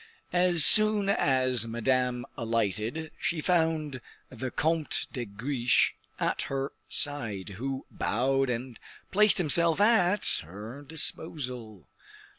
[0.33, 7.85] As soon as Madame alighted, she found the Comte de Guiche at her side, who
[7.91, 8.79] bowed and
[9.11, 11.87] placed himself at her disposal.